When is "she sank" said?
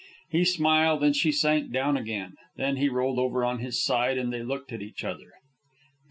1.15-1.71